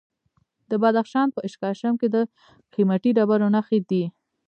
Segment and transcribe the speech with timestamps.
[0.69, 2.17] د بدخشان په اشکاشم کې د
[2.73, 4.03] قیمتي ډبرو نښې دي.